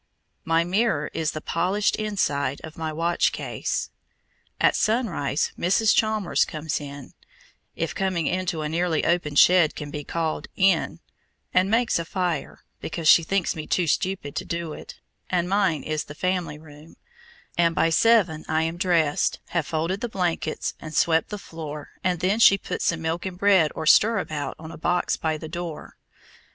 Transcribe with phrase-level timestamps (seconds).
[0.45, 3.91] My mirror is the polished inside of my watchcase.
[4.59, 5.93] At sunrise Mrs.
[5.95, 7.13] Chalmers comes in
[7.75, 11.01] if coming into a nearly open shed can be called IN
[11.53, 15.83] and makes a fire, because she thinks me too stupid to do it, and mine
[15.83, 16.95] is the family room;
[17.55, 22.21] and by seven I am dressed, have folded the blankets, and swept the floor, and
[22.21, 25.95] then she puts some milk and bread or stirabout on a box by the door.